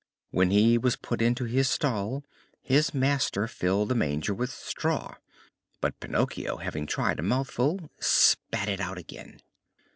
[0.31, 2.23] When he was put into his stall
[2.63, 5.13] his master filled the manger with straw;
[5.79, 9.41] but Pinocchio, having tried a mouthful, spat it out again.